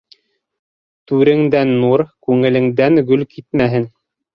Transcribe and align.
Түреңдән 1.11 1.75
нур, 1.85 2.07
күңелеңдән 2.31 3.03
гөл 3.15 3.33
китмәһен. 3.39 3.93